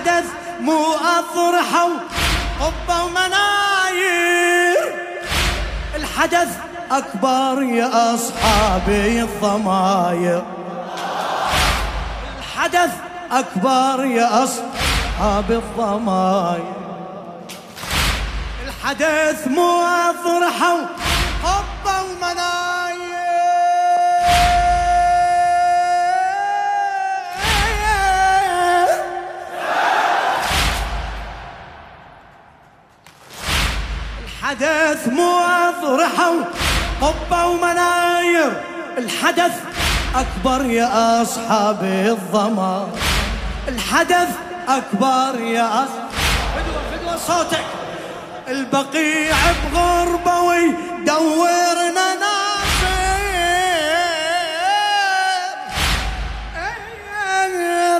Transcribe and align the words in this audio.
الحدث 0.00 0.24
مو 0.60 0.94
أطرحة 0.94 1.88
قبة 2.60 3.04
ومناير 3.04 4.76
الحدث 5.94 6.48
أكبر 6.90 7.62
يا 7.62 8.14
أصحابي 8.14 9.22
الضماير. 9.22 10.42
الحدث 12.38 12.90
أكبر 13.32 14.04
يا 14.04 14.44
أصحاب 14.44 15.50
الضماير. 15.50 16.74
الحدث 18.66 19.48
مو 19.48 19.82
أطرحة 19.82 20.76
قبة 21.44 22.02
ومناير 22.02 22.59
الحدث 34.50 35.08
مو 35.08 35.38
أضرحة 35.38 36.32
قبة 37.00 37.46
ومناير. 37.46 38.62
الحدث 38.98 39.52
أكبر 40.14 40.64
يا 40.64 41.22
أصحاب 41.22 41.84
الضما 41.84 42.88
الحدث 43.68 44.28
أكبر 44.68 45.40
يا 45.40 45.84
أصحاب 45.84 46.10
فدوة 46.54 46.82
فدوة 46.90 47.16
صوتك. 47.16 47.64
البقيع 48.48 49.36
بغربة 49.72 50.40
ويدورنا 50.40 52.14
ناصر. 52.14 52.50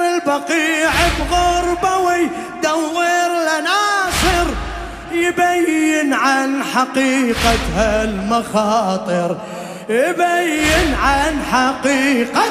البقيع 0.01 0.93
بغربة 1.31 1.97
ويدور 1.97 3.29
لناصر 3.29 3.90
يبين 5.13 6.15
عن 6.15 6.65
حقيقة 6.65 7.59
هالمخاطر 7.77 9.37
يبين 9.89 10.95
عن 11.03 11.43
حقيقة. 11.53 12.43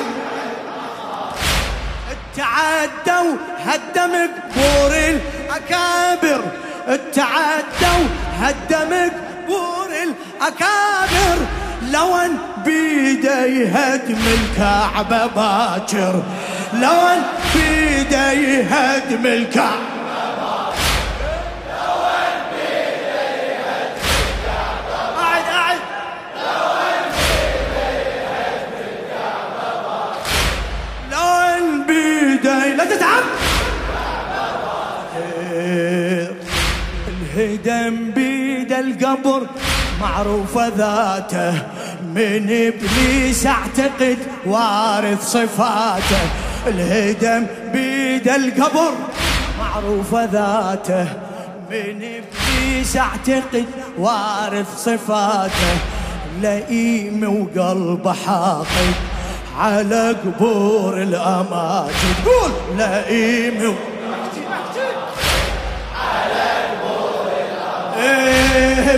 تعدوا 2.37 3.35
هدم 3.65 4.11
قبور 4.15 4.91
الأكابر 4.97 6.41
تعدوا 7.13 8.05
هدم 8.39 9.11
قبور 9.47 9.87
الأكابر. 10.03 11.45
لو 11.91 12.15
أن 12.15 12.37
بيده 12.65 13.45
يهدم 13.45 14.17
الكعبة 14.27 15.25
باكر 15.25 16.23
لو 16.73 16.91
أن 16.91 17.21
بيده 17.55 18.31
يهدم 18.31 19.25
الكعبة 19.25 19.98
الهدم 37.39 38.11
بيد 38.11 38.73
القبر 38.73 39.47
معروفة 40.01 40.67
ذاته. 40.67 41.51
من 42.15 42.43
إبليس 42.49 43.47
أعتقد 43.47 44.17
وارث 44.45 45.27
صفاته. 45.27 46.21
الهدم 46.67 47.45
بيد 47.73 48.27
القبر 48.27 48.91
معروفة 49.59 50.25
ذاته. 50.25 51.07
من 51.71 52.01
إبليس 52.03 52.97
أعتقد 52.97 53.65
وارث 53.97 54.77
صفاته. 54.77 55.77
لئيم 56.41 57.23
وقلبه 57.23 58.13
حاقد 58.13 58.93
على 59.59 60.15
قبور 60.25 61.01
الأماجد. 61.01 62.15
قول! 62.25 62.51
لئيم. 62.77 63.75
إيه 67.99 68.95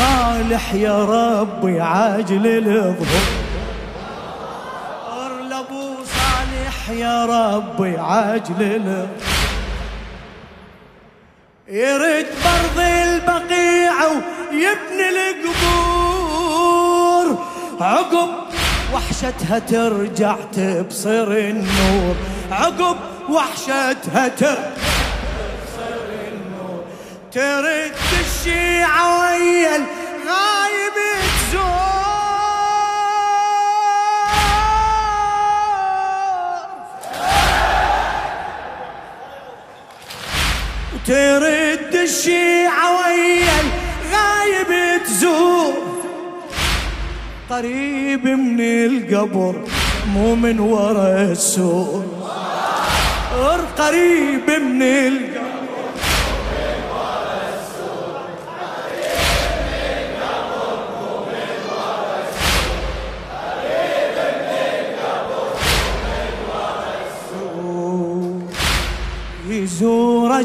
صالح 0.00 0.74
يا 0.74 1.04
ربي 1.04 1.80
عاجل 1.80 2.46
الظهور. 2.46 3.06
لأبو 5.48 5.94
صالح 6.04 6.90
يا 6.90 7.26
ربي 7.26 7.98
عاجل 7.98 8.62
الظهور. 8.62 9.08
يرد 11.68 12.26
برض 12.44 12.78
البقيع 12.80 13.94
ويبني 14.06 15.08
القبور. 15.14 16.46
عقب 17.80 18.30
وحشتها 18.94 19.58
ترجع 19.58 20.36
تبصر 20.52 21.30
النور. 21.32 22.16
عقب 22.52 22.96
وحشتها 23.28 24.28
تبصر 24.28 24.56
النور. 26.28 26.84
ترد 27.32 27.92
الشيعة 28.40 29.20
ويا 29.20 29.76
الغايب 29.76 30.96
تزور. 31.36 31.60
وترد 40.94 41.94
الشيعة 41.94 42.86
ويا 42.96 43.58
الغايب 43.60 44.70
تزور. 45.04 45.74
قريب 47.50 48.24
من 48.24 48.60
القبر 48.60 49.54
مو 50.14 50.34
من 50.34 50.60
ورا 50.60 51.22
السور. 51.22 52.04
قريب 53.78 54.50
من 54.50 54.82
القبر 54.82 55.29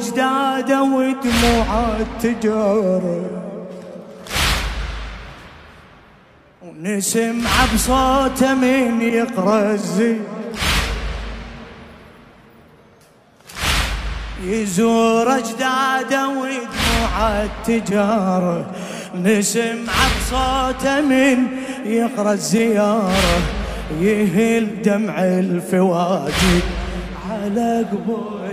واجداده 0.05 0.81
ودموعه 0.81 2.05
تجر 2.21 3.01
ونسمع 6.61 7.65
بصوته 7.73 8.53
من 8.53 9.01
يقرأ 9.01 9.77
يزور 14.43 15.37
اجداده 15.37 16.27
ودموعه 16.27 17.49
تجاره 17.65 18.65
نسمع 19.15 19.93
بصوته 20.17 21.01
من 21.01 21.47
يقرأ 21.85 22.33
الزيارة. 22.33 23.11
يهل 24.01 24.81
دمع 24.81 25.19
الفواجد 25.19 26.63
على 27.29 27.85
قبور 27.91 28.44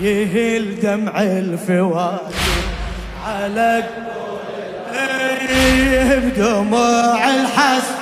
يهل 0.00 0.80
دمع 0.80 1.22
الفواجد 1.22 2.20
على 3.26 3.84
بدموع 6.36 7.30
الحسن. 7.30 7.99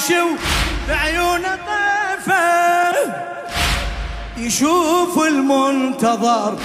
عايش 0.00 0.12
بعيونه 0.88 1.56
طيفة. 1.56 2.94
يشوف 4.36 5.18
المنتظر 5.18 6.58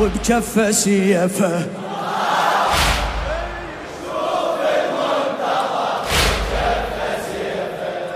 وبجفه 0.00 0.70
سيفه. 0.70 1.66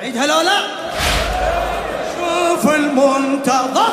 عيدها 0.03 0.26
لو 0.26 0.41
لا 0.41 0.61
شوف 2.17 2.75
المنتظر 2.75 3.93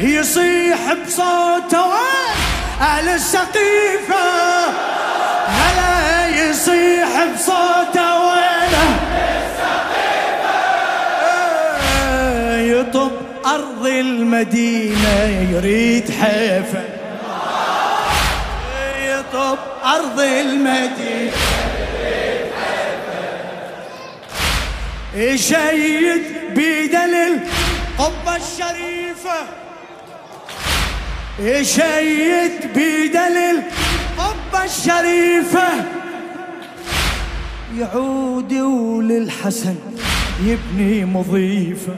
يصيح 0.00 0.92
بصوته. 1.06 1.92
أهل 2.80 3.08
السقيفة. 3.08 3.56
هلا 4.18 4.35
يصيح 6.66 7.24
بصوته 7.34 8.18
وينه؟ 8.26 8.86
يطب 12.58 13.12
أرض 13.46 13.86
المدينة 13.86 15.24
يريد 15.52 16.10
حيفه 16.10 16.84
يطب 19.06 19.58
أرض 19.84 20.20
المدينة 20.20 21.32
يشيد 25.14 26.22
بيدل 26.54 27.14
القبة 27.14 28.36
الشريفة. 28.36 29.46
يشيد 31.38 32.72
بيدل 32.74 33.36
القبة 33.36 34.64
الشريفة. 34.64 35.95
يعود 37.78 38.52
وللحسن 38.52 39.74
يبني 40.44 41.04
مضيفة. 41.04 41.92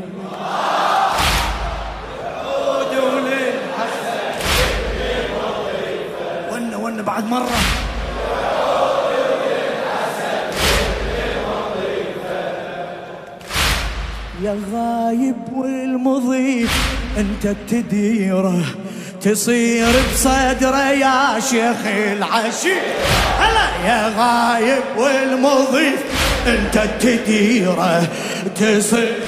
يعود 2.24 2.92
وللحسن 3.04 4.18
يبني 4.58 5.18
مضيفة. 5.34 6.52
ون 6.52 6.74
ون 6.74 7.02
بعد 7.02 7.24
مرة. 7.30 7.58
يا 14.42 14.56
غايب 14.72 15.36
والمضيف 15.52 16.72
انت 17.18 17.56
تديره. 17.68 18.64
تصير 19.22 19.86
بصدره 20.12 20.90
يا 20.90 21.40
شيخ 21.40 21.86
العشي. 21.86 22.74
هلا 23.38 23.68
يا 23.86 24.12
غايب 24.18 24.82
والمضيف 24.96 26.00
انت 26.46 26.78
تديره 27.00 28.08
تصير. 28.56 29.18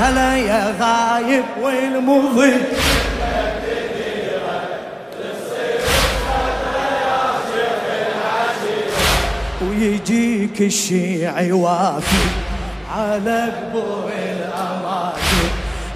هلا 0.00 0.36
يا 0.36 0.74
غايب 0.80 1.44
والمضيف. 1.62 2.94
ويجيك 9.62 10.60
الشيعي 10.60 11.52
وافي 11.52 12.16
على 12.96 13.52
الاماكن 13.74 14.33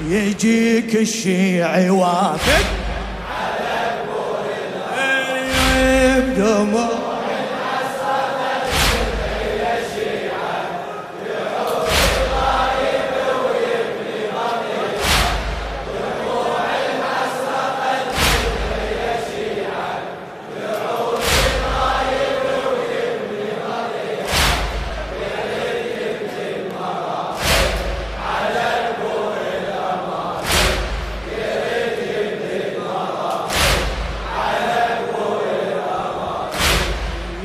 يجيك 0.09 0.97
الشيعي 0.97 1.91
وافد 1.91 2.65
على 3.31 3.99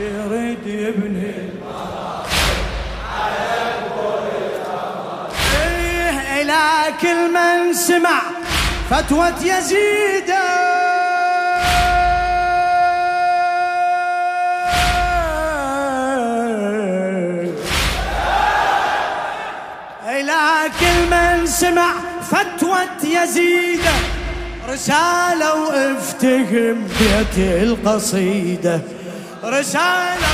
قبور 0.03 0.55
بدموع 0.65 1.53
كل 7.01 7.31
من 7.33 7.73
سمع 7.73 8.21
فتوى 8.89 9.27
يزيد. 9.43 10.29
إلى 20.07 20.69
كل 20.79 20.97
من 21.11 21.45
سمع 21.45 21.93
فتوى 22.31 22.79
يزيد. 23.03 23.85
رسالة 24.69 25.53
وإفتهم 25.55 26.87
بيت 26.99 27.37
القصيدة. 27.37 28.81
رسالة 29.43 30.33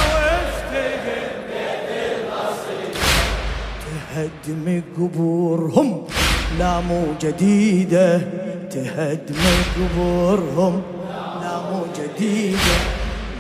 تهدم 4.16 4.82
قبورهم 4.98 6.08
لا 6.60 6.80
مو 6.80 7.04
جديدة. 7.22 8.22
تهدم 8.72 9.44
قبورهم 9.76 10.82
لا 11.42 11.58
مو 11.72 11.86
جديدة. 12.00 12.78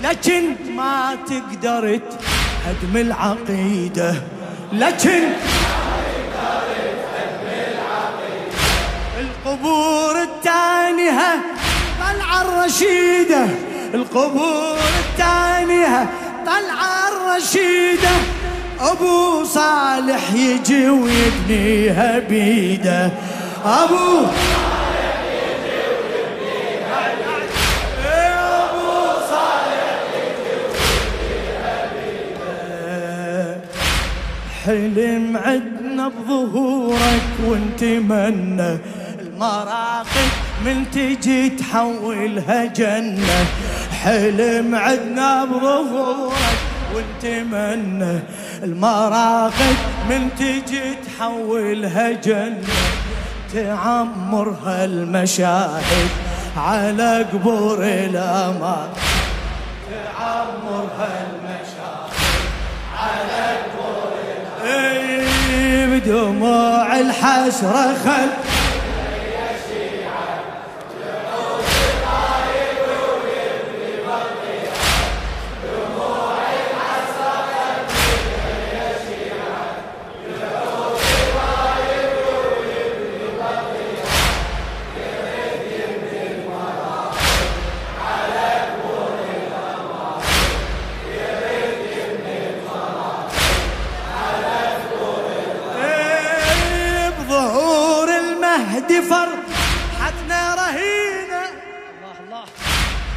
لكن 0.03 0.43
ما 0.75 1.17
تقدر 1.27 1.99
تهدم 2.63 2.97
العقيدة. 2.97 4.15
لكن 4.73 5.23
القبور 9.19 10.21
التانية 10.21 11.21
طلع 11.99 12.41
الرشيدة. 12.41 13.47
القبور 13.93 14.77
التانية 15.19 16.09
طلع 16.45 17.07
الرشيدة 17.07 18.09
أبو 18.79 19.43
صالح 19.43 20.33
يجي 20.33 20.89
ويبنيها 20.89 22.19
بيده. 22.19 23.11
بيده 23.65 24.25
حلم 34.65 35.37
عدنا 35.37 36.07
بظهورك 36.07 37.29
وانت 37.45 37.83
من 37.83 38.77
المراقب 39.19 40.29
من 40.65 40.91
تجي 40.91 41.49
تحولها 41.49 42.65
جنة. 42.65 43.45
حلم 44.03 44.75
عدنا 44.75 45.45
بظهورك 45.45 46.59
ونتمنى 46.95 48.19
المراقد 48.63 49.77
من 50.09 50.29
تجي 50.39 50.95
تحولها 51.05 52.11
جنة. 52.11 52.63
تعمرها 53.53 54.85
المشاهد 54.85 56.09
على 56.57 57.25
قبور 57.33 57.83
الأمان 57.83 58.89
تعمرها 59.89 61.09
المشاهد 61.25 62.41
على 62.99 63.57
قبور 63.57 64.11
الأمان 64.63 65.99
بدموع 65.99 66.99
الحسرة 66.99 67.95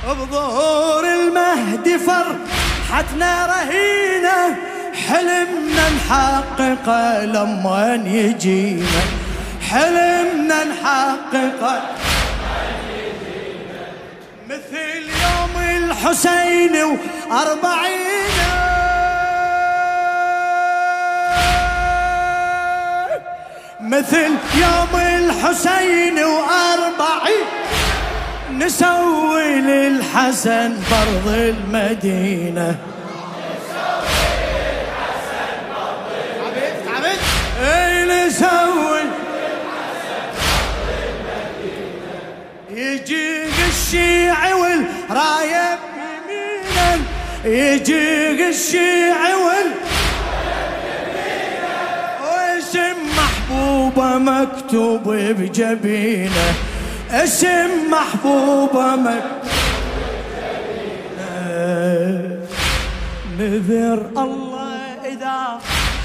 خل 0.06 0.14
بظهور 0.14 1.04
المهدي 1.04 1.98
فرحتنا 1.98 3.46
رهينة. 3.46 4.56
حلمنا 5.08 5.90
نحققه 5.96 7.24
لما 7.24 8.02
يجينا. 8.06 9.02
حلمنا 9.70 10.64
نحققه 10.64 11.82
مثل 14.50 15.02
يوم 15.24 15.54
الحسين 15.76 16.76
وأربعين 17.30 18.41
مثل 23.92 24.30
يوم 24.54 25.00
الحسين 25.00 26.18
وأربعين. 26.18 27.46
نسوي 28.58 29.54
للحسن 29.54 30.76
فرض 30.90 31.28
المدينة. 31.28 32.76
أي 37.62 38.04
نسوي 38.04 39.00
يجيك 42.70 43.58
الشيعي 43.68 44.52
والرايب 44.52 45.78
يمينا 45.98 46.98
يجيك 47.44 48.40
الشيعي 48.40 49.34
وال 49.34 49.81
محبوبة 53.52 54.18
مكتوب 54.18 55.08
بجبينة. 55.12 56.54
اسم 57.10 57.70
محبوبة 57.90 58.96
مك 58.96 59.22
نذر 63.38 64.06
الله 64.16 64.72
إذا 65.04 65.58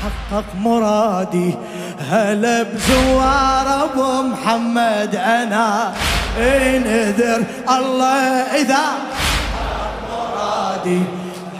حقق 0.04 0.46
مرادي. 0.56 1.56
هلا 2.12 2.63
بزوار 2.63 3.84
أبو 3.84 4.22
محمد 4.22 5.16
أنا؟ 5.16 5.94
نذر 6.39 7.44
الله 7.70 8.24
إذا 8.62 8.86
حقق 9.54 9.94
مرادي. 10.12 11.01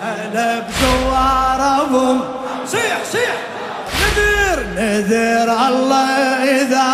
هلا 0.04 0.60
بزوار 0.60 1.82
أبو 1.82 2.16
صيح 2.66 2.98
صيح 3.12 3.36
نذر 4.78 5.50
الله 5.68 6.10
إذا 6.62 6.94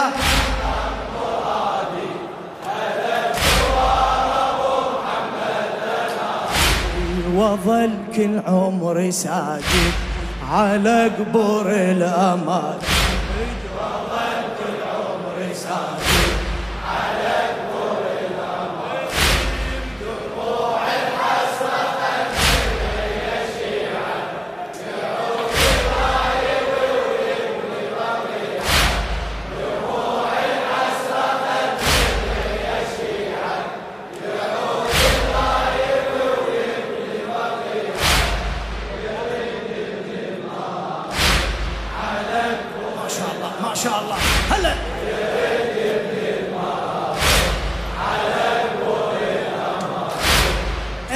وظل 7.36 7.92
كل 8.16 8.40
عمري 8.48 9.12
ساجد 9.12 9.92
على 10.52 11.12
قبور 11.20 11.72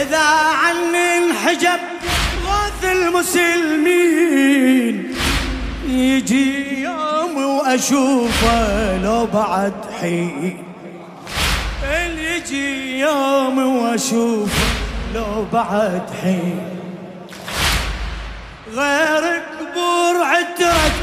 الأمان 0.02 1.34
حجب 1.34 1.80
غاث 2.46 2.84
المسلمين 2.92 4.36
يجي 5.88 6.82
يوم 6.82 7.38
وأشوفه 7.38 8.98
لو 8.98 9.26
بعد 9.26 9.74
حين. 10.02 10.64
يجي 12.18 13.00
يوم 13.00 13.58
وأشوفه 13.78 14.68
لو 15.16 15.46
بعد 15.54 16.02
حين. 16.22 16.62
غير 18.76 19.24
قبور 19.60 20.16
عترة 20.24 20.68
آل 20.68 20.97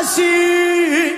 ياسين 0.00 1.12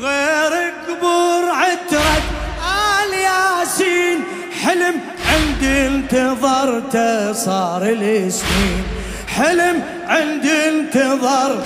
غير 0.00 0.52
قبور 0.88 1.44
عترة 1.50 2.22
آل 2.60 3.12
ياسين. 3.14 4.18
حلم 4.62 4.96
عندي 5.32 5.86
انتظرته 5.86 7.32
صار 7.32 7.82
السنين 7.82 8.84
حلم 9.28 9.82
عندي 10.06 10.68
انتظر 10.68 11.62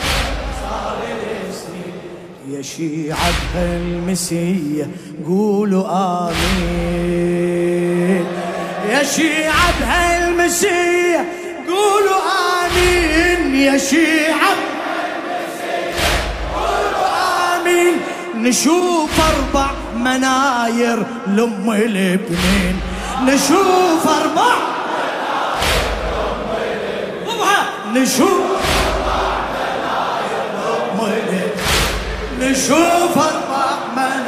صار 0.62 0.98
السنين 1.48 1.94
يا 2.50 2.62
شيعة 2.62 3.32
بهالمسية 3.54 4.90
قولوا 5.26 5.86
آمين. 6.30 8.26
يا 8.90 9.02
شيعة 9.02 9.80
بهالمسية 9.80 11.24
قولوا 11.68 12.20
آمين. 12.62 13.54
يا 13.56 13.78
شيعة 13.78 14.65
نشوف 18.46 19.10
أربع 19.20 19.70
مناير 19.96 21.06
لأم 21.26 21.70
الابنين. 21.70 22.80
نشوف 23.24 24.08
أربع 24.08 24.56
نشوف 27.94 28.56
نشوف 32.40 33.18
أربع 33.18 33.66
مناير. 33.96 34.26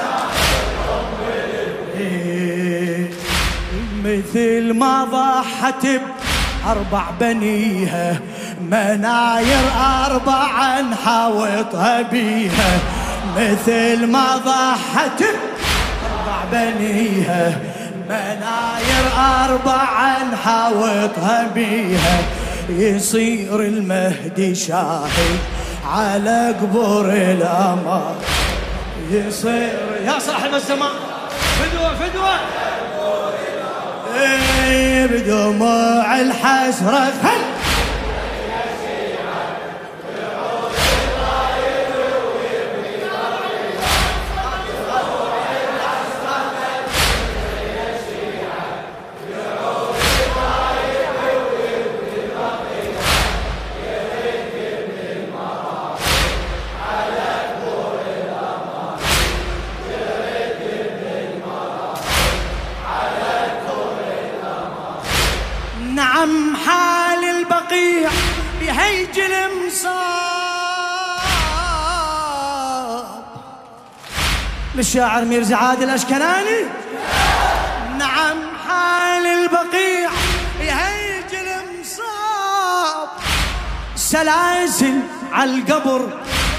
مثل 4.04 4.72
ما 4.74 5.04
ضحت 5.04 5.86
بأربع 5.86 7.04
بنيها 7.20 8.20
مناير 8.70 9.64
أربعا 10.06 10.94
حاوطها 11.04 12.02
بيها. 12.02 12.97
مثل 13.36 14.06
ما 14.06 14.36
ضحت 14.36 15.22
بأربع 15.22 16.44
بنيها 16.52 17.58
مناير 18.08 19.04
أربعا 19.44 20.36
حاوطها 20.44 21.50
بيها. 21.54 22.18
يصير 22.68 23.60
المهدي 23.60 24.54
شاهد 24.54 25.38
على 25.86 26.54
قبور 26.62 27.12
الأمر. 27.12 28.14
يصير 29.10 29.78
يا 30.04 30.18
صاحب 30.18 30.54
الزمان 30.54 30.90
فدوة 31.58 31.94
فدوة. 31.94 32.34
إيه، 34.14 35.06
بدموع 35.06 36.20
الحسرة 36.20 37.12
خل 37.22 37.57
بهيج 69.18 69.30
المصاب 69.32 69.98
للشاعر 74.74 75.24
ميرزا 75.24 75.56
عادل 75.56 75.84
الاشكناني 75.84 76.64
نعم 77.98 78.36
حال 78.68 79.26
البقيع. 79.26 80.10
بهيج 80.60 81.34
المصاب 81.34 83.08
سلاسل 83.96 85.00
على 85.32 85.50
القبر 85.54 86.08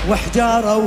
وحجارة 0.09 0.77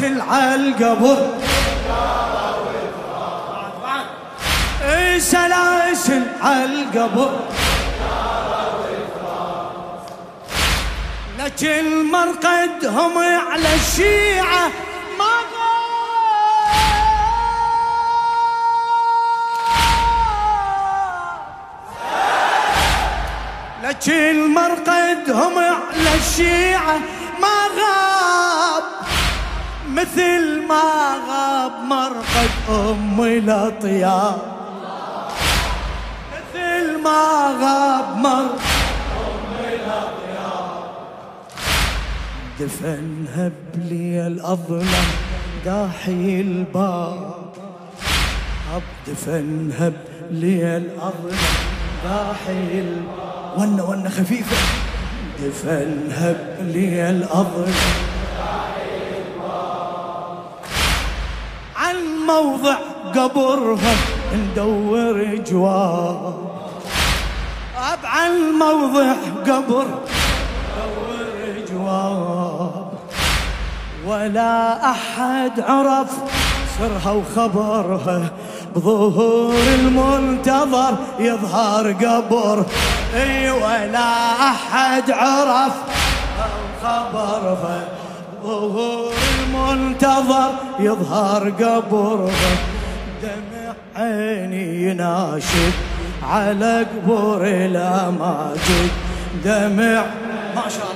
سلاسل 0.00 0.20
على 0.20 0.54
القبر 0.54 1.28
سلاسل 5.20 6.22
على 6.42 6.64
القبر. 6.64 7.40
لكن 11.38 12.10
مرقدهم 12.10 13.18
على 13.18 13.74
الشيعة 13.74 14.68
ما 15.18 15.40
لكن 23.82 24.54
مرقدهم 24.54 25.58
على 25.58 26.14
الشيعة 26.14 26.98
ما 27.40 27.58
غاب. 27.78 28.82
مثل 29.88 30.66
ما 30.68 31.16
غاب 31.28 31.72
مرقد 31.84 32.50
أم 32.68 33.20
الأطياب. 33.20 34.38
مثل 34.40 34.59
ما 37.04 37.56
غاب 37.62 38.18
الاطياب 39.74 40.82
دفنها 42.60 43.50
بلي 43.74 44.26
الاظلم 44.26 44.86
داحي 45.64 46.40
الباب 46.40 47.34
دفنها 49.06 49.92
بلي 50.30 50.76
الاظلم 50.76 51.38
داحي 52.04 52.80
الباب 52.80 53.58
ونه 53.58 53.84
ونه 53.90 54.08
خفيفه 54.08 54.56
دفنها 55.42 56.32
بلي 56.60 57.10
الاظلم 57.10 57.74
عن 61.76 61.96
موضع 62.26 62.76
قبرها 63.14 63.94
ندور 64.34 65.34
جواب. 65.34 66.59
أب 67.92 67.98
عن 68.04 68.30
موضع 68.58 69.12
قبر. 69.46 69.86
ندور 70.78 71.64
جواب 71.70 72.92
ولا 74.06 74.90
أحد 74.90 75.60
عرف 75.60 76.10
سرها 76.78 77.12
وخبرها 77.12 78.30
بظهور 78.76 79.54
المنتظر 79.78 80.94
يظهر 81.18 81.92
قبر. 81.92 82.64
إي 83.14 83.50
ولا 83.50 84.32
أحد 84.50 85.10
عرف 85.10 85.72
خبرها 86.82 87.88
ظهور 88.44 89.12
المنتظر 89.38 90.52
يظهر 90.80 91.50
قبره 91.50 92.30
دمع 93.22 93.74
عيني 93.96 94.90
يناشد 94.90 95.89
على 96.22 96.86
قبور 96.94 97.46
الاماجد 97.46 98.90
دمع 99.44 100.04
ما 100.54 100.68
شاء 100.68 100.90